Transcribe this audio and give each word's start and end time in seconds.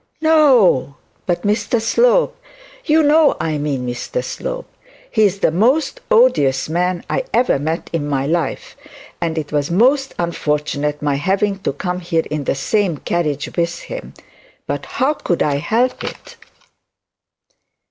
'No; 0.19 0.95
but 1.27 1.43
Mr 1.43 1.79
Slope. 1.79 2.35
You 2.85 3.03
know 3.03 3.37
I 3.39 3.59
mean 3.59 3.85
Mr 3.85 4.23
Slope. 4.23 4.67
He's 5.11 5.41
the 5.41 5.51
most 5.51 5.99
odious 6.09 6.67
man 6.67 7.03
I 7.07 7.23
ever 7.35 7.59
met 7.59 7.91
in 7.93 8.07
my 8.09 8.25
life, 8.25 8.75
and 9.21 9.37
it 9.37 9.51
was 9.51 9.69
most 9.69 10.15
unfortunate 10.17 11.03
my 11.03 11.13
having 11.17 11.59
to 11.59 11.71
come 11.71 11.99
here 11.99 12.23
in 12.31 12.45
the 12.45 12.55
same 12.55 12.97
carriage 12.97 13.55
with 13.55 13.77
him. 13.81 14.15
But 14.65 14.87
how 14.87 15.13
could 15.13 15.43
I 15.43 15.57
help 15.57 16.03
it?' 16.03 16.35